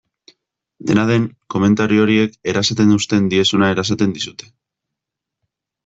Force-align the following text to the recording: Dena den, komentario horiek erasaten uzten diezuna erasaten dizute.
Dena 0.91 1.03
den, 1.09 1.27
komentario 1.55 2.07
horiek 2.07 2.35
erasaten 2.55 2.97
uzten 2.97 3.31
diezuna 3.35 3.73
erasaten 3.77 4.19
dizute. 4.21 4.53